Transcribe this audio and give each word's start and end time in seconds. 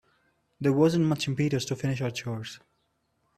There 0.59 0.73
wasn't 0.73 1.05
much 1.05 1.27
impetus 1.27 1.63
to 1.65 1.75
finish 1.75 2.01
our 2.01 2.09
chores. 2.09 2.59